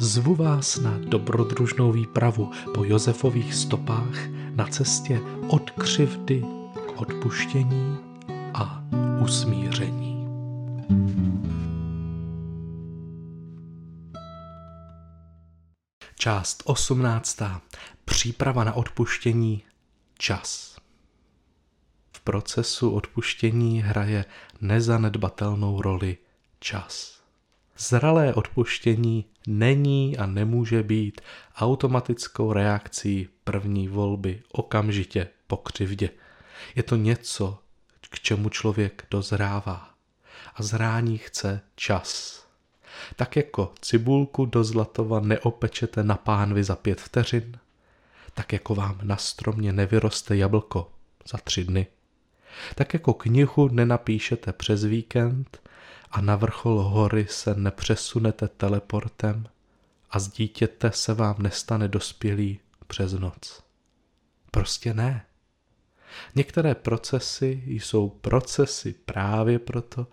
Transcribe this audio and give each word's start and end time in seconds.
Zvu 0.00 0.34
vás 0.34 0.76
na 0.76 0.98
dobrodružnou 0.98 1.92
výpravu 1.92 2.52
po 2.74 2.84
Josefových 2.84 3.54
stopách 3.54 4.28
na 4.54 4.66
cestě 4.66 5.20
od 5.48 5.70
křivdy 5.70 6.40
k 6.86 7.00
odpuštění 7.00 7.98
a 8.54 8.84
usmíření. 9.22 10.26
Část 16.14 16.62
18. 16.66 17.38
Příprava 18.04 18.64
na 18.64 18.72
odpuštění 18.72 19.62
čas. 20.18 20.76
V 22.12 22.20
procesu 22.20 22.90
odpuštění 22.90 23.82
hraje 23.82 24.24
nezanedbatelnou 24.60 25.82
roli 25.82 26.18
čas. 26.60 27.19
Zralé 27.80 28.34
odpuštění 28.34 29.24
není 29.46 30.18
a 30.18 30.26
nemůže 30.26 30.82
být 30.82 31.20
automatickou 31.56 32.52
reakcí 32.52 33.28
první 33.44 33.88
volby 33.88 34.42
okamžitě 34.52 35.28
po 35.46 35.56
křivdě. 35.56 36.10
Je 36.74 36.82
to 36.82 36.96
něco, 36.96 37.58
k 38.10 38.20
čemu 38.20 38.48
člověk 38.48 39.06
dozrává. 39.10 39.90
A 40.54 40.62
zrání 40.62 41.18
chce 41.18 41.60
čas. 41.76 42.40
Tak 43.16 43.36
jako 43.36 43.72
cibulku 43.80 44.46
do 44.46 44.64
zlatova 44.64 45.20
neopečete 45.20 46.04
na 46.04 46.16
pánvi 46.16 46.64
za 46.64 46.76
pět 46.76 47.00
vteřin, 47.00 47.58
tak 48.34 48.52
jako 48.52 48.74
vám 48.74 48.98
na 49.02 49.16
stromě 49.16 49.72
nevyroste 49.72 50.36
jablko 50.36 50.92
za 51.32 51.38
tři 51.38 51.64
dny. 51.64 51.86
Tak 52.74 52.94
jako 52.94 53.14
knihu 53.14 53.68
nenapíšete 53.68 54.52
přes 54.52 54.84
víkend, 54.84 55.69
a 56.10 56.20
na 56.20 56.36
vrchol 56.36 56.82
hory 56.82 57.26
se 57.30 57.54
nepřesunete 57.54 58.48
teleportem 58.48 59.46
a 60.10 60.18
z 60.18 60.28
dítěte 60.28 60.92
se 60.92 61.14
vám 61.14 61.36
nestane 61.38 61.88
dospělý 61.88 62.60
přes 62.86 63.12
noc. 63.12 63.62
Prostě 64.50 64.94
ne. 64.94 65.26
Některé 66.34 66.74
procesy 66.74 67.62
jsou 67.66 68.08
procesy 68.08 68.94
právě 69.04 69.58
proto, 69.58 70.06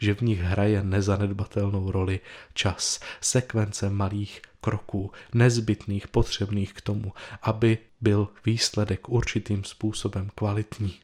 že 0.00 0.14
v 0.14 0.20
nich 0.20 0.40
hraje 0.40 0.84
nezanedbatelnou 0.84 1.90
roli 1.90 2.20
čas, 2.54 3.00
sekvence 3.20 3.90
malých 3.90 4.42
kroků, 4.60 5.12
nezbytných, 5.34 6.08
potřebných 6.08 6.72
k 6.72 6.80
tomu, 6.80 7.12
aby 7.42 7.78
byl 8.00 8.28
výsledek 8.46 9.08
určitým 9.08 9.64
způsobem 9.64 10.30
kvalitní. 10.34 11.00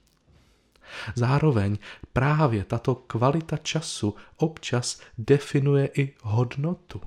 Zároveň 1.15 1.79
právě 2.13 2.65
tato 2.65 2.95
kvalita 2.95 3.57
času 3.57 4.15
občas 4.37 5.01
definuje 5.19 5.89
i 5.95 6.15
hodnotu. 6.23 7.01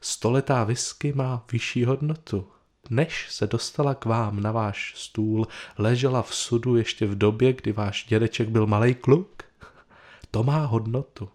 Stoletá 0.00 0.64
whisky 0.64 1.12
má 1.12 1.44
vyšší 1.52 1.84
hodnotu. 1.84 2.48
Než 2.90 3.26
se 3.30 3.46
dostala 3.46 3.94
k 3.94 4.04
vám 4.04 4.40
na 4.40 4.52
váš 4.52 4.92
stůl, 4.96 5.46
ležela 5.78 6.22
v 6.22 6.34
sudu 6.34 6.76
ještě 6.76 7.06
v 7.06 7.18
době, 7.18 7.52
kdy 7.52 7.72
váš 7.72 8.06
dědeček 8.08 8.48
byl 8.48 8.66
malý 8.66 8.94
kluk. 8.94 9.42
To 10.30 10.42
má 10.42 10.64
hodnotu. 10.64 11.28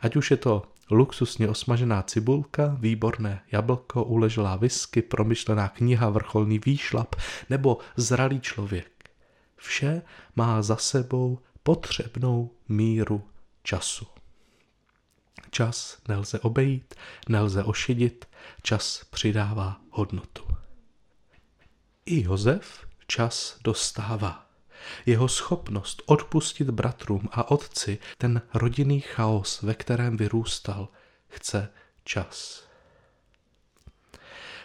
Ať 0.00 0.16
už 0.16 0.30
je 0.30 0.36
to 0.36 0.62
luxusně 0.90 1.48
osmažená 1.48 2.02
cibulka, 2.02 2.76
výborné 2.80 3.42
jablko, 3.52 4.04
uleželá 4.04 4.56
whisky, 4.56 5.02
promyšlená 5.02 5.68
kniha, 5.68 6.10
vrcholný 6.10 6.58
výšlap 6.58 7.14
nebo 7.50 7.78
zralý 7.96 8.40
člověk. 8.40 8.99
Vše 9.60 10.02
má 10.36 10.62
za 10.62 10.76
sebou 10.76 11.38
potřebnou 11.62 12.50
míru 12.68 13.28
času. 13.62 14.06
Čas 15.50 15.98
nelze 16.08 16.40
obejít, 16.40 16.94
nelze 17.28 17.64
ošidit, 17.64 18.28
čas 18.62 19.04
přidává 19.10 19.80
hodnotu. 19.90 20.44
I 22.06 22.22
Josef 22.22 22.86
čas 23.06 23.58
dostává. 23.64 24.46
Jeho 25.06 25.28
schopnost 25.28 26.02
odpustit 26.06 26.70
bratrům 26.70 27.28
a 27.32 27.50
otci 27.50 27.98
ten 28.18 28.42
rodinný 28.54 29.00
chaos, 29.00 29.62
ve 29.62 29.74
kterém 29.74 30.16
vyrůstal, 30.16 30.88
chce 31.28 31.68
čas. 32.04 32.64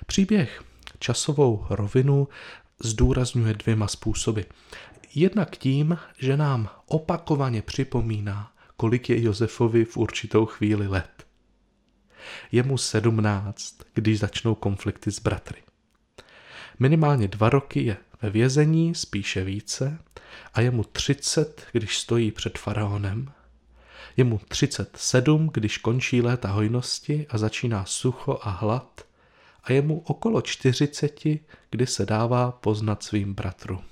Příběh 0.06 0.64
časovou 1.00 1.66
rovinu 1.70 2.28
zdůrazňuje 2.84 3.54
dvěma 3.54 3.88
způsoby. 3.88 4.42
Jednak 5.16 5.58
tím, 5.58 5.98
že 6.20 6.38
nám 6.38 6.70
opakovaně 6.86 7.62
připomíná, 7.62 8.52
kolik 8.78 9.10
je 9.10 9.24
Josefovi 9.24 9.86
v 9.86 9.98
určitou 9.98 10.46
chvíli 10.46 10.88
let. 10.88 11.26
Je 12.52 12.64
mu 12.64 12.78
sedmnáct, 12.78 13.78
když 13.94 14.20
začnou 14.20 14.56
konflikty 14.56 15.12
s 15.12 15.20
bratry. 15.20 15.64
Minimálně 16.80 17.28
dva 17.28 17.50
roky 17.50 17.84
je 17.84 17.98
ve 18.22 18.30
vězení, 18.30 18.96
spíše 18.96 19.44
více, 19.44 20.00
a 20.54 20.62
je 20.62 20.72
mu 20.72 20.84
třicet, 20.84 21.68
když 21.72 21.98
stojí 21.98 22.32
před 22.32 22.58
faraonem. 22.58 23.32
Je 24.18 24.24
mu 24.24 24.42
třicet 24.48 24.98
sedm, 24.98 25.50
když 25.54 25.78
končí 25.78 26.22
léta 26.22 26.52
hojnosti 26.52 27.26
a 27.30 27.38
začíná 27.38 27.86
sucho 27.86 28.40
a 28.42 28.50
hlad 28.50 29.02
a 29.66 29.72
je 29.72 29.82
mu 29.82 30.00
okolo 30.00 30.42
čtyřiceti, 30.42 31.40
kdy 31.70 31.88
se 31.88 32.06
dává 32.06 32.52
poznat 32.52 33.04
svým 33.04 33.34
bratrům. 33.34 33.84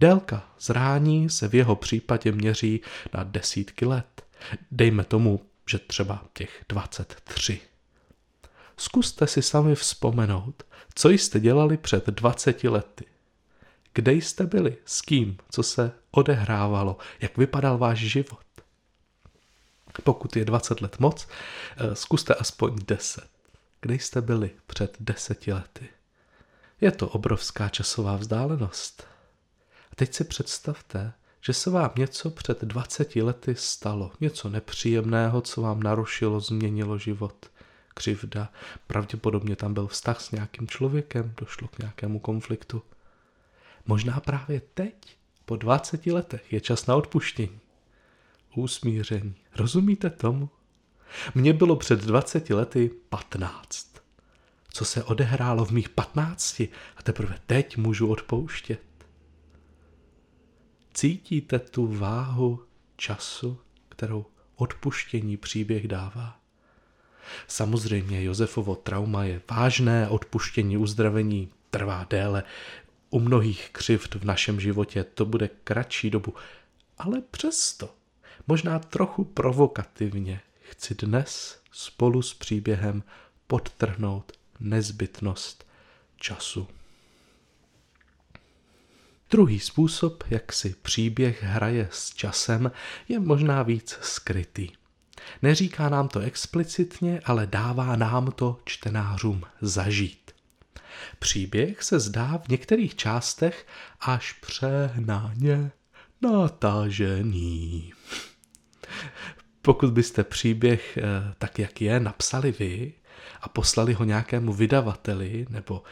Délka 0.00 0.48
zrání 0.60 1.30
se 1.30 1.48
v 1.48 1.54
jeho 1.54 1.76
případě 1.76 2.32
měří 2.32 2.80
na 3.14 3.24
desítky 3.24 3.86
let. 3.86 4.22
Dejme 4.70 5.04
tomu, 5.04 5.40
že 5.70 5.78
třeba 5.78 6.24
těch 6.32 6.64
23. 6.68 7.60
Zkuste 8.76 9.26
si 9.26 9.42
sami 9.42 9.74
vzpomenout, 9.74 10.62
co 10.94 11.08
jste 11.08 11.40
dělali 11.40 11.76
před 11.76 12.06
20 12.06 12.64
lety. 12.64 13.04
Kde 13.92 14.12
jste 14.12 14.46
byli, 14.46 14.76
s 14.84 15.00
kým, 15.00 15.36
co 15.50 15.62
se 15.62 15.92
odehrávalo, 16.10 16.96
jak 17.20 17.38
vypadal 17.38 17.78
váš 17.78 17.98
život. 17.98 18.40
Pokud 20.02 20.36
je 20.36 20.44
20 20.44 20.80
let 20.80 20.98
moc, 20.98 21.28
eh, 21.76 21.94
zkuste 21.94 22.34
aspoň 22.34 22.76
10. 22.86 23.35
Kde 23.86 23.94
jste 23.94 24.20
byli 24.20 24.50
před 24.66 24.96
deseti 25.00 25.52
lety? 25.52 25.88
Je 26.80 26.92
to 26.92 27.08
obrovská 27.08 27.68
časová 27.68 28.16
vzdálenost. 28.16 29.06
A 29.92 29.94
teď 29.94 30.14
si 30.14 30.24
představte, 30.24 31.12
že 31.40 31.52
se 31.52 31.70
vám 31.70 31.90
něco 31.96 32.30
před 32.30 32.64
20 32.64 33.16
lety 33.16 33.54
stalo, 33.54 34.12
něco 34.20 34.48
nepříjemného, 34.48 35.40
co 35.40 35.62
vám 35.62 35.82
narušilo, 35.82 36.40
změnilo 36.40 36.98
život, 36.98 37.50
křivda, 37.88 38.52
pravděpodobně 38.86 39.56
tam 39.56 39.74
byl 39.74 39.86
vztah 39.86 40.20
s 40.20 40.30
nějakým 40.30 40.68
člověkem, 40.68 41.34
došlo 41.40 41.68
k 41.68 41.78
nějakému 41.78 42.18
konfliktu. 42.18 42.82
Možná 43.86 44.20
právě 44.20 44.60
teď, 44.74 45.16
po 45.44 45.56
20 45.56 46.06
letech, 46.06 46.52
je 46.52 46.60
čas 46.60 46.86
na 46.86 46.96
odpuštění. 46.96 47.60
Úsmíření. 48.56 49.34
Rozumíte 49.56 50.10
tomu? 50.10 50.50
Mně 51.34 51.52
bylo 51.52 51.76
před 51.76 52.00
20 52.00 52.50
lety 52.50 52.90
15. 53.08 53.96
Co 54.72 54.84
se 54.84 55.04
odehrálo 55.04 55.64
v 55.64 55.70
mých 55.70 55.88
15 55.88 56.60
a 56.96 57.02
teprve 57.02 57.38
teď 57.46 57.76
můžu 57.76 58.08
odpouštět. 58.08 58.80
Cítíte 60.94 61.58
tu 61.58 61.86
váhu 61.86 62.62
času, 62.96 63.58
kterou 63.88 64.26
odpuštění 64.56 65.36
příběh 65.36 65.88
dává? 65.88 66.40
Samozřejmě 67.46 68.24
Josefovo 68.24 68.76
trauma 68.76 69.24
je 69.24 69.40
vážné, 69.50 70.08
odpuštění, 70.08 70.76
uzdravení 70.76 71.50
trvá 71.70 72.06
déle. 72.10 72.42
U 73.10 73.20
mnohých 73.20 73.70
křivd 73.72 74.14
v 74.14 74.24
našem 74.24 74.60
životě 74.60 75.04
to 75.04 75.24
bude 75.24 75.48
kratší 75.64 76.10
dobu, 76.10 76.34
ale 76.98 77.20
přesto, 77.30 77.94
možná 78.46 78.78
trochu 78.78 79.24
provokativně, 79.24 80.40
chci 80.70 80.94
dnes 80.94 81.60
spolu 81.72 82.22
s 82.22 82.34
příběhem 82.34 83.02
podtrhnout 83.46 84.32
nezbytnost 84.60 85.66
času. 86.16 86.68
Druhý 89.30 89.60
způsob, 89.60 90.24
jak 90.30 90.52
si 90.52 90.74
příběh 90.82 91.42
hraje 91.42 91.88
s 91.92 92.14
časem, 92.14 92.72
je 93.08 93.20
možná 93.20 93.62
víc 93.62 93.98
skrytý. 94.02 94.68
Neříká 95.42 95.88
nám 95.88 96.08
to 96.08 96.20
explicitně, 96.20 97.20
ale 97.24 97.46
dává 97.46 97.96
nám 97.96 98.32
to 98.32 98.60
čtenářům 98.64 99.42
zažít. 99.60 100.30
Příběh 101.18 101.82
se 101.82 102.00
zdá 102.00 102.38
v 102.38 102.48
některých 102.48 102.96
částech 102.96 103.66
až 104.00 104.32
přehnaně 104.32 105.70
natažený. 106.22 107.92
Pokud 109.66 109.92
byste 109.92 110.24
příběh 110.24 110.96
eh, 110.96 111.02
tak, 111.38 111.58
jak 111.58 111.80
je, 111.80 112.00
napsali 112.00 112.52
vy 112.52 112.92
a 113.40 113.48
poslali 113.48 113.92
ho 113.92 114.04
nějakému 114.04 114.52
vydavateli 114.52 115.46
nebo 115.50 115.82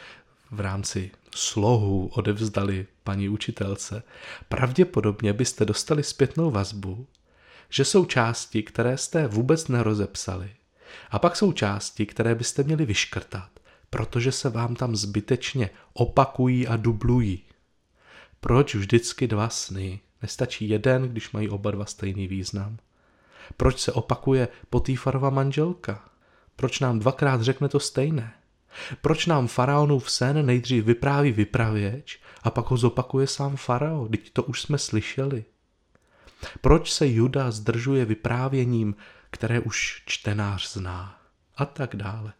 v 0.51 0.61
rámci 0.61 1.11
slohu 1.35 2.11
odevzdali 2.15 2.87
paní 3.05 3.29
učitelce, 3.29 4.03
pravděpodobně 4.49 5.33
byste 5.33 5.65
dostali 5.65 6.03
zpětnou 6.03 6.51
vazbu, 6.51 7.07
že 7.69 7.85
jsou 7.85 8.05
části, 8.05 8.63
které 8.63 8.99
jste 8.99 9.27
vůbec 9.27 9.69
nerozepsali. 9.69 10.51
A 11.11 11.19
pak 11.19 11.37
jsou 11.37 11.53
části, 11.53 12.07
které 12.07 12.35
byste 12.35 12.63
měli 12.63 12.87
vyškrtat, 12.87 13.51
protože 13.91 14.33
se 14.33 14.51
vám 14.51 14.77
tam 14.77 14.97
zbytečně 14.97 15.71
opakují 15.93 16.69
a 16.69 16.77
dublují. 16.77 17.43
Proč 18.41 18.75
vždycky 18.75 19.27
dva 19.27 19.49
sny? 19.49 20.01
Nestačí 20.23 20.69
jeden, 20.69 21.03
když 21.03 21.33
mají 21.33 21.49
oba 21.49 21.71
dva 21.71 21.85
stejný 21.85 22.27
význam. 22.27 22.79
Proč 23.57 23.81
se 23.81 23.93
opakuje 23.93 24.49
Potýfarova 24.71 25.31
manželka? 25.31 26.09
Proč 26.57 26.81
nám 26.81 26.99
dvakrát 26.99 27.43
řekne 27.43 27.69
to 27.69 27.81
stejné? 27.81 28.35
Proč 29.01 29.27
nám 29.27 29.47
faraonův 29.47 30.11
sen 30.11 30.47
nejdřív 30.47 30.85
vypráví 30.85 31.33
vypravěč 31.33 32.21
a 32.43 32.51
pak 32.51 32.71
ho 32.71 32.77
zopakuje 32.77 33.27
sám 33.27 33.57
farao? 33.57 34.09
Teď 34.09 34.31
to 34.31 34.43
už 34.43 34.63
jsme 34.63 34.79
slyšeli. 34.79 35.45
Proč 36.61 36.93
se 36.93 37.09
Juda 37.09 37.51
zdržuje 37.51 38.05
vyprávěním, 38.05 38.97
které 39.31 39.61
už 39.61 40.03
čtenář 40.07 40.73
zná? 40.73 41.21
A 41.57 41.65
tak 41.65 41.97
dále. 41.97 42.33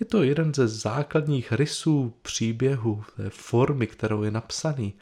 Je 0.00 0.06
to 0.06 0.22
jeden 0.22 0.54
ze 0.54 0.68
základních 0.68 1.52
rysů 1.52 2.14
příběhu, 2.22 3.04
té 3.16 3.30
formy, 3.30 3.86
kterou 3.86 4.22
je 4.22 4.30
napsaný. 4.30 4.94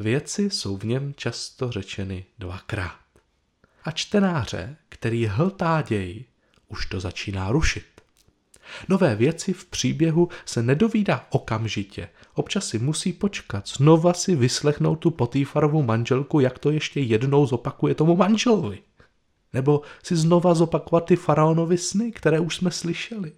Věci 0.00 0.50
jsou 0.50 0.76
v 0.76 0.84
něm 0.84 1.14
často 1.14 1.70
řečeny 1.70 2.24
dvakrát. 2.38 3.07
A 3.88 3.90
čtenáře, 3.90 4.76
který 4.88 5.26
hltá 5.26 5.82
děj, 5.82 6.24
už 6.68 6.86
to 6.86 7.00
začíná 7.00 7.52
rušit. 7.52 7.84
Nové 8.88 9.16
věci 9.16 9.52
v 9.52 9.66
příběhu 9.66 10.28
se 10.44 10.62
nedovídá 10.62 11.26
okamžitě. 11.30 12.08
Občas 12.34 12.66
si 12.66 12.78
musí 12.78 13.12
počkat, 13.12 13.68
znova 13.68 14.14
si 14.14 14.36
vyslechnout 14.36 14.96
tu 14.96 15.10
Potýfarovu 15.10 15.82
manželku, 15.82 16.40
jak 16.40 16.58
to 16.58 16.70
ještě 16.70 17.00
jednou 17.00 17.46
zopakuje 17.46 17.94
tomu 17.94 18.16
manželovi. 18.16 18.78
Nebo 19.52 19.82
si 20.02 20.16
znova 20.16 20.54
zopakovat 20.54 21.04
ty 21.04 21.16
faraonovy 21.16 21.78
sny, 21.78 22.12
které 22.12 22.40
už 22.40 22.56
jsme 22.56 22.70
slyšeli. 22.70 23.32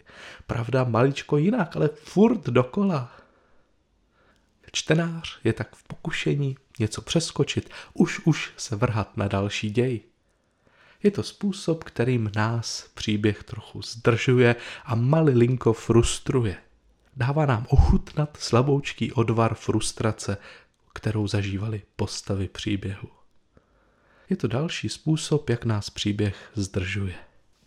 Pravda, 0.46 0.84
maličko 0.84 1.36
jinak, 1.36 1.76
ale 1.76 1.90
furt 2.04 2.42
dokola. 2.42 3.12
Čtenář 4.72 5.38
je 5.44 5.52
tak 5.52 5.76
v 5.76 5.82
pokušení 5.82 6.56
něco 6.78 7.02
přeskočit, 7.02 7.70
už 7.94 8.20
už 8.26 8.52
se 8.56 8.76
vrhat 8.76 9.16
na 9.16 9.28
další 9.28 9.70
děj. 9.70 10.09
Je 11.02 11.10
to 11.10 11.22
způsob, 11.22 11.84
kterým 11.84 12.30
nás 12.36 12.90
příběh 12.94 13.42
trochu 13.42 13.82
zdržuje 13.82 14.56
a 14.84 14.94
malilinko 14.94 15.72
frustruje. 15.72 16.56
Dává 17.16 17.46
nám 17.46 17.66
ochutnat 17.68 18.36
slaboučký 18.40 19.12
odvar 19.12 19.54
frustrace, 19.54 20.36
kterou 20.94 21.28
zažívali 21.28 21.82
postavy 21.96 22.48
příběhu. 22.48 23.08
Je 24.30 24.36
to 24.36 24.48
další 24.48 24.88
způsob, 24.88 25.50
jak 25.50 25.64
nás 25.64 25.90
příběh 25.90 26.50
zdržuje. 26.54 27.14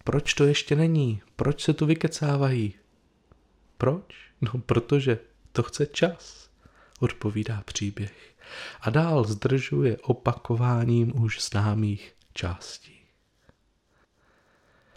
Proč 0.03 0.33
to 0.33 0.43
ještě 0.43 0.75
není? 0.75 1.21
Proč 1.35 1.63
se 1.63 1.73
tu 1.73 1.85
vykecávají? 1.85 2.73
Proč? 3.77 4.03
No, 4.41 4.51
protože 4.65 5.19
to 5.51 5.63
chce 5.63 5.85
čas, 5.85 6.49
odpovídá 6.99 7.61
příběh. 7.65 8.35
A 8.81 8.89
dál 8.89 9.23
zdržuje 9.23 9.97
opakováním 9.97 11.21
už 11.21 11.41
známých 11.41 12.13
částí. 12.33 12.92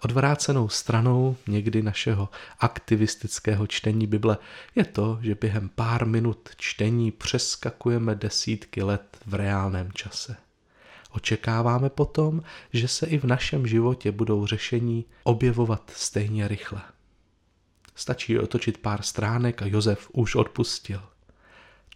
Odvrácenou 0.06 0.68
stranou 0.68 1.36
někdy 1.46 1.82
našeho 1.82 2.28
aktivistického 2.58 3.66
čtení 3.66 4.06
Bible 4.06 4.38
je 4.74 4.84
to, 4.84 5.18
že 5.22 5.34
během 5.34 5.68
pár 5.68 6.06
minut 6.06 6.48
čtení 6.56 7.12
přeskakujeme 7.12 8.14
desítky 8.14 8.82
let 8.82 9.18
v 9.26 9.34
reálném 9.34 9.92
čase. 9.92 10.36
Očekáváme 11.10 11.90
potom, 11.90 12.42
že 12.72 12.88
se 12.88 13.06
i 13.06 13.18
v 13.18 13.24
našem 13.24 13.66
životě 13.66 14.12
budou 14.12 14.46
řešení 14.46 15.04
objevovat 15.24 15.90
stejně 15.94 16.48
rychle. 16.48 16.82
Stačí 17.94 18.38
otočit 18.38 18.78
pár 18.78 19.02
stránek 19.02 19.62
a 19.62 19.66
Josef 19.66 20.08
už 20.12 20.34
odpustil. 20.34 21.02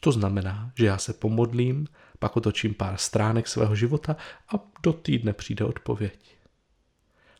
To 0.01 0.13
znamená, 0.13 0.73
že 0.75 0.87
já 0.87 0.99
se 0.99 1.13
pomodlím, 1.13 1.87
pak 2.19 2.37
otočím 2.37 2.75
pár 2.75 2.97
stránek 2.97 3.49
svého 3.49 3.75
života 3.77 4.17
a 4.55 4.59
do 4.83 4.93
týdne 4.93 5.33
přijde 5.33 5.65
odpověď. 5.65 6.40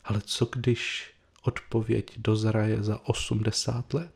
Ale 0.03 0.21
co 0.21 0.45
když 0.45 1.13
odpověď 1.41 2.13
dozraje 2.17 2.83
za 2.83 2.99
80 3.07 3.93
let? 3.93 4.13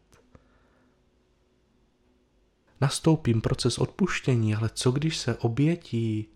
Nastoupím 2.82 3.42
proces 3.42 3.78
odpuštění, 3.78 4.56
ale 4.56 4.70
co 4.74 4.92
když 4.92 5.18
se 5.18 5.36
obětí 5.36 6.28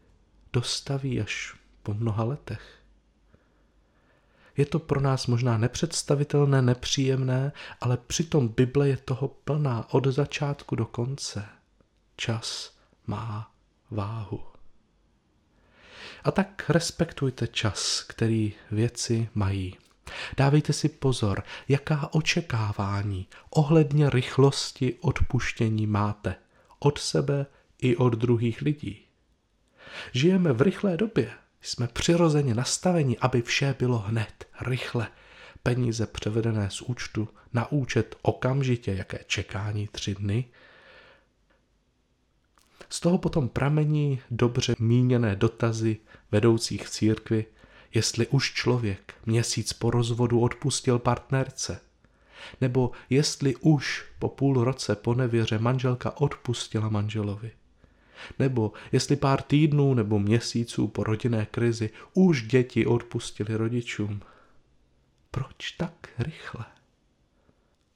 dostaví 0.53 1.21
až 1.21 1.55
po 1.83 1.93
mnoha 1.93 2.23
letech? 2.23 2.79
Je 4.57 4.65
to 4.65 4.79
pro 4.79 5.01
nás 5.01 5.27
možná 5.27 5.57
nepředstavitelné, 5.57 6.61
nepříjemné, 6.61 7.51
ale 7.81 7.97
přitom 7.97 8.47
Bible 8.47 8.87
je 8.87 8.97
toho 8.97 9.27
plná 9.27 9.93
od 9.93 10.07
začátku 10.07 10.75
do 10.75 10.85
konce. 10.85 11.45
Čas 12.15 12.77
má 13.07 13.51
váhu. 13.91 14.58
A 16.23 16.31
tak 16.31 16.69
respektujte 16.69 17.47
čas, 17.47 18.03
který 18.07 18.53
věci 18.71 19.29
mají. 19.33 19.77
Dávejte 20.37 20.73
si 20.73 20.89
pozor, 20.89 21.43
jaká 21.67 22.09
očekávání 22.13 23.27
ohledně 23.49 24.09
rychlosti 24.09 24.95
odpuštění 25.01 25.87
máte 25.87 26.35
od 26.79 26.99
sebe 26.99 27.45
i 27.81 27.95
od 27.95 28.13
druhých 28.13 28.61
lidí. 28.61 29.05
Žijeme 30.11 30.53
v 30.53 30.61
rychlé 30.61 30.97
době, 30.97 31.31
jsme 31.61 31.87
přirozeně 31.87 32.55
nastaveni, 32.55 33.17
aby 33.17 33.41
vše 33.41 33.75
bylo 33.79 33.97
hned, 33.97 34.47
rychle. 34.61 35.07
Peníze 35.63 36.07
převedené 36.07 36.69
z 36.69 36.81
účtu 36.81 37.29
na 37.53 37.71
účet 37.71 38.15
okamžitě, 38.21 38.93
jaké 38.93 39.19
čekání 39.27 39.87
tři 39.87 40.15
dny– 40.15 40.45
z 42.99 43.01
toho 43.01 43.17
potom 43.17 43.49
pramení 43.49 44.21
dobře 44.31 44.75
míněné 44.79 45.35
dotazy 45.35 45.97
vedoucích 46.31 46.87
v 46.87 46.89
církvi, 46.89 47.45
jestli 47.93 48.27
už 48.27 48.53
člověk 48.53 49.13
měsíc 49.25 49.73
po 49.73 49.91
rozvodu 49.91 50.39
odpustil 50.39 50.99
partnerce, 50.99 51.81
nebo 52.61 52.91
jestli 53.09 53.55
už 53.55 54.05
po 54.19 54.29
půl 54.29 54.63
roce 54.63 54.95
po 54.95 55.13
nevěře 55.13 55.59
manželka 55.59 56.21
odpustila 56.21 56.89
manželovi, 56.89 57.51
nebo 58.39 58.71
jestli 58.91 59.15
pár 59.15 59.41
týdnů 59.41 59.93
nebo 59.93 60.19
měsíců 60.19 60.87
po 60.87 61.03
rodinné 61.03 61.45
krizi 61.45 61.89
už 62.13 62.43
děti 62.43 62.85
odpustili 62.85 63.55
rodičům. 63.55 64.21
Proč 65.31 65.71
tak 65.71 66.09
rychle? 66.17 66.65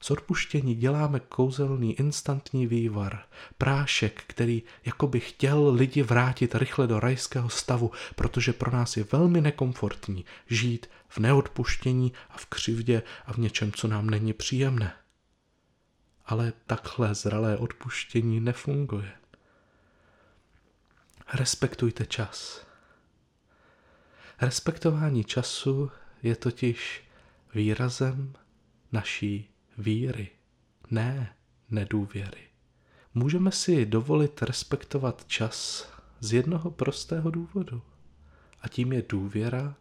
Z 0.04 0.10
odpuštění 0.10 0.74
děláme 0.74 1.20
kouzelný 1.20 1.94
instantní 1.94 2.66
vývar, 2.66 3.26
prášek, 3.58 4.24
který 4.26 4.62
jako 4.84 5.06
by 5.06 5.20
chtěl 5.20 5.70
lidi 5.70 6.02
vrátit 6.02 6.54
rychle 6.54 6.86
do 6.86 7.00
rajského 7.00 7.48
stavu, 7.48 7.90
protože 8.14 8.52
pro 8.52 8.70
nás 8.70 8.96
je 8.96 9.04
velmi 9.12 9.40
nekomfortní 9.40 10.24
žít 10.46 10.86
v 11.08 11.18
neodpuštění 11.18 12.12
a 12.30 12.38
v 12.38 12.46
křivdě 12.46 13.02
a 13.26 13.32
v 13.32 13.36
něčem, 13.36 13.72
co 13.72 13.88
nám 13.88 14.10
není 14.10 14.32
příjemné. 14.32 14.92
Ale 16.26 16.52
takhle 16.66 17.14
zralé 17.14 17.56
odpuštění 17.56 18.40
nefunguje. 18.40 19.12
Respektujte 21.34 22.06
čas. 22.06 22.66
Respektování 24.40 25.24
času 25.24 25.90
je 26.22 26.36
totiž 26.36 27.04
výrazem 27.54 28.32
naší 28.92 29.53
víry, 29.78 30.30
ne 30.90 31.36
nedůvěry. 31.70 32.40
Můžeme 33.14 33.52
si 33.52 33.86
dovolit 33.86 34.42
respektovat 34.42 35.24
čas 35.26 35.88
z 36.20 36.32
jednoho 36.32 36.70
prostého 36.70 37.30
důvodu. 37.30 37.82
A 38.60 38.68
tím 38.68 38.92
je 38.92 39.02
důvěra 39.08 39.76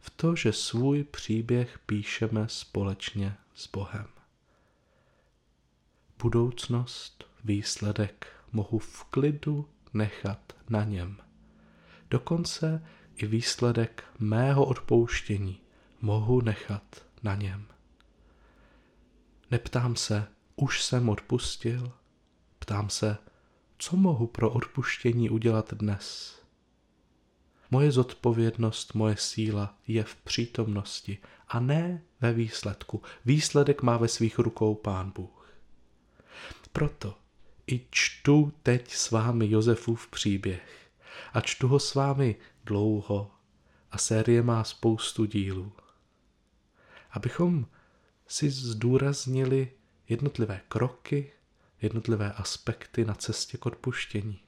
v 0.00 0.10
to, 0.10 0.36
že 0.36 0.52
svůj 0.52 1.04
příběh 1.04 1.78
píšeme 1.86 2.48
společně 2.48 3.36
s 3.54 3.70
Bohem. 3.70 4.06
Budoucnost, 6.22 7.24
výsledek 7.44 8.26
mohu 8.52 8.78
v 8.78 9.04
klidu 9.04 9.68
nechat 9.94 10.52
na 10.68 10.84
něm. 10.84 11.16
Dokonce 12.10 12.86
i 13.16 13.26
výsledek 13.26 14.04
mého 14.18 14.64
odpouštění 14.64 15.60
mohu 16.00 16.40
nechat 16.40 17.06
na 17.22 17.34
něm. 17.34 17.66
Neptám 19.50 19.96
se, 19.96 20.26
už 20.56 20.82
jsem 20.82 21.08
odpustil? 21.08 21.92
Ptám 22.58 22.90
se, 22.90 23.16
co 23.78 23.96
mohu 23.96 24.26
pro 24.26 24.50
odpuštění 24.50 25.30
udělat 25.30 25.74
dnes? 25.74 26.36
Moje 27.70 27.92
zodpovědnost, 27.92 28.94
moje 28.94 29.16
síla 29.16 29.78
je 29.86 30.04
v 30.04 30.16
přítomnosti 30.16 31.18
a 31.48 31.60
ne 31.60 32.02
ve 32.20 32.32
výsledku. 32.32 33.02
Výsledek 33.24 33.82
má 33.82 33.96
ve 33.96 34.08
svých 34.08 34.38
rukou 34.38 34.74
Pán 34.74 35.10
Bůh. 35.10 35.54
Proto 36.72 37.18
i 37.66 37.86
čtu 37.90 38.52
teď 38.62 38.94
s 38.94 39.10
vámi 39.10 39.50
Josefův 39.50 40.08
příběh 40.08 40.90
a 41.32 41.40
čtu 41.40 41.68
ho 41.68 41.78
s 41.78 41.94
vámi 41.94 42.36
dlouho 42.64 43.30
a 43.90 43.98
série 43.98 44.42
má 44.42 44.64
spoustu 44.64 45.24
dílů. 45.24 45.72
Abychom 47.10 47.66
si 48.30 48.50
zdůraznili 48.50 49.72
jednotlivé 50.08 50.60
kroky, 50.68 51.32
jednotlivé 51.82 52.32
aspekty 52.32 53.04
na 53.04 53.14
cestě 53.14 53.58
k 53.58 53.66
odpuštění. 53.66 54.40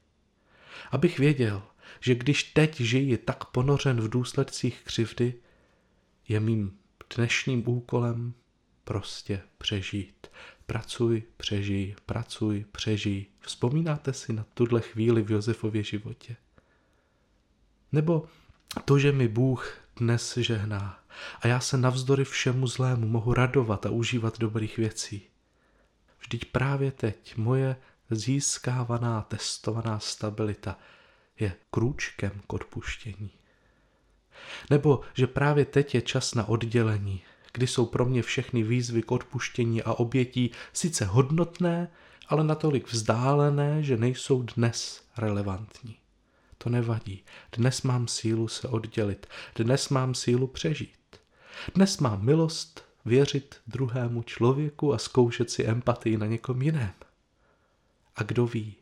Abych 0.91 1.19
věděl, 1.19 1.63
že 2.01 2.15
když 2.15 2.43
teď 2.43 2.81
žiji 2.81 3.19
tak 3.19 3.45
ponořen 3.45 4.01
v 4.01 4.09
důsledcích 4.09 4.81
křivdy, 4.85 5.35
je 6.29 6.41
mým 6.41 6.79
dnešním 7.17 7.69
úkolem 7.69 8.35
prostě 8.85 9.43
přežít. 9.59 10.27
Pracuj, 10.67 11.23
přežij, 11.37 11.95
pracuj, 12.07 12.65
přežij. 12.73 13.27
Vzpomínáte 13.41 14.13
si 14.13 14.33
na 14.33 14.47
tuhle 14.55 14.81
chvíli 14.81 15.23
v 15.23 15.31
Josefově 15.31 15.83
životě? 15.83 16.37
Nebo 17.93 18.29
to, 18.85 18.99
že 18.99 19.13
mi 19.13 19.29
Bůh 19.29 19.79
dnes 19.97 20.37
žehná 20.37 21.02
a 21.41 21.47
já 21.47 21.61
se 21.61 21.77
navzdory 21.77 22.25
všemu 22.25 22.67
zlému 22.67 23.09
mohu 23.09 23.35
radovat 23.35 23.87
a 23.87 23.91
užívat 23.91 24.39
dobrých 24.39 24.77
věcí. 24.77 25.23
Vždyť 26.21 26.45
právě 26.45 26.93
teď 26.93 27.37
moje 27.37 27.77
získávaná, 28.11 29.23
testovaná 29.23 29.99
stabilita 29.99 30.79
je 31.41 31.53
krůčkem 31.71 32.43
k 32.47 32.53
odpuštění. 32.53 33.31
Nebo 34.71 35.01
že 35.15 35.27
právě 35.27 35.65
teď 35.65 35.95
je 35.95 36.03
čas 36.03 36.35
na 36.35 36.49
oddělení, 36.49 37.23
kdy 37.53 37.67
jsou 37.67 37.87
pro 37.87 38.05
mě 38.05 38.23
všechny 38.23 38.63
výzvy 38.63 39.03
k 39.03 39.13
odpuštění 39.13 39.83
a 39.83 39.93
obětí 39.93 40.51
sice 40.73 41.05
hodnotné, 41.05 41.89
ale 42.29 42.45
natolik 42.45 42.93
vzdálené, 42.93 43.83
že 43.83 43.97
nejsou 43.97 44.43
dnes 44.43 45.05
relevantní. 45.17 45.97
To 46.59 46.71
nevadí. 46.71 47.25
Dnes 47.57 47.83
mám 47.83 48.09
sílu 48.09 48.49
se 48.49 48.69
oddělit. 48.69 49.27
Dnes 49.57 49.89
mám 49.89 50.15
sílu 50.15 50.47
přežít. 50.47 51.02
Dnes 51.75 51.99
mám 51.99 52.25
milost 52.25 52.85
věřit 53.05 53.61
druhému 53.67 54.23
člověku 54.23 54.95
a 54.95 54.99
zkoušet 54.99 55.51
si 55.51 55.65
empatii 55.65 56.17
na 56.17 56.27
někom 56.27 56.63
jiném. 56.63 56.95
A 58.17 58.23
kdo 58.23 58.47
ví, 58.47 58.77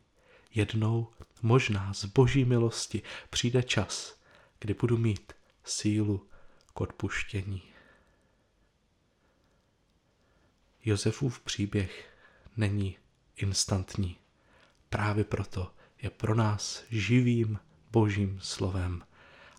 jednou 0.53 1.07
možná 1.41 1.93
z 1.93 2.05
boží 2.05 2.45
milosti 2.45 3.01
přijde 3.29 3.63
čas, 3.63 4.19
kdy 4.59 4.73
budu 4.73 4.97
mít 4.97 5.33
sílu 5.63 6.27
k 6.73 6.81
odpuštění. 6.81 7.61
Josefův 10.85 11.39
příběh 11.39 12.09
není 12.57 12.97
instantní. 13.35 14.17
Právě 14.89 15.23
proto 15.23 15.71
je 16.01 16.09
pro 16.09 16.35
nás 16.35 16.83
živým 16.89 17.59
božím 17.91 18.39
slovem 18.41 19.03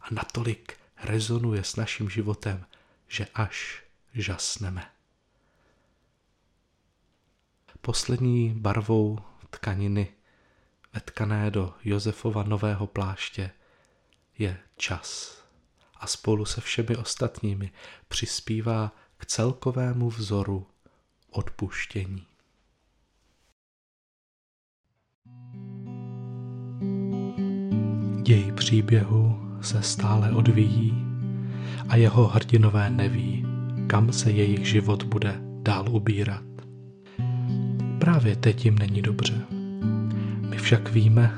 a 0.00 0.06
natolik 0.10 0.76
rezonuje 1.04 1.64
s 1.64 1.76
naším 1.76 2.10
životem, 2.10 2.66
že 3.12 3.26
až 3.34 3.82
žasneme. 4.14 4.90
Poslední 7.80 8.54
barvou 8.54 9.18
tkaniny 9.50 10.08
vetkané 10.92 11.50
do 11.50 11.74
Josefova 11.84 12.42
nového 12.42 12.86
pláště 12.86 13.50
je 14.38 14.58
čas 14.76 15.38
a 15.94 16.06
spolu 16.06 16.44
se 16.44 16.60
všemi 16.60 16.96
ostatními 16.96 17.72
přispívá 18.08 18.92
k 19.16 19.26
celkovému 19.26 20.10
vzoru 20.10 20.66
odpuštění. 21.30 22.26
Děj 28.22 28.52
příběhu 28.52 29.58
se 29.62 29.82
stále 29.82 30.32
odvíjí 30.32 31.11
a 31.88 31.96
jeho 31.96 32.26
hrdinové 32.26 32.90
neví, 32.90 33.46
kam 33.86 34.12
se 34.12 34.30
jejich 34.30 34.66
život 34.66 35.02
bude 35.02 35.34
dál 35.62 35.88
ubírat. 35.90 36.42
Právě 37.98 38.36
teď 38.36 38.64
jim 38.64 38.78
není 38.78 39.02
dobře. 39.02 39.34
My 40.50 40.56
však 40.56 40.92
víme, 40.92 41.34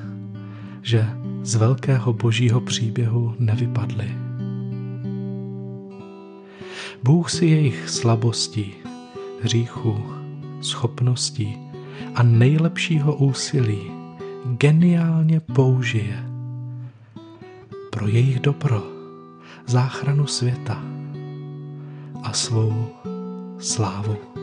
že 0.82 1.08
z 1.42 1.54
velkého 1.54 2.12
božího 2.12 2.60
příběhu 2.60 3.34
nevypadli. 3.38 4.08
Bůh 7.02 7.30
si 7.30 7.46
jejich 7.46 7.88
slabostí, 7.88 8.74
hříchu, 9.42 10.04
schopností 10.60 11.56
a 12.14 12.22
nejlepšího 12.22 13.16
úsilí 13.16 13.90
geniálně 14.44 15.40
použije 15.40 16.24
pro 17.90 18.08
jejich 18.08 18.40
dobro, 18.40 18.93
záchranu 19.66 20.26
světa 20.26 20.82
a 22.22 22.32
svou 22.32 22.88
slávu. 23.58 24.33